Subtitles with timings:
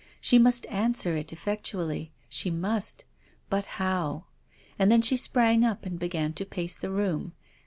[0.19, 2.11] She must answer it effectually.
[2.27, 3.05] She must.
[3.51, 4.25] But how?
[4.79, 7.33] And then she sprang up and began to pace the room.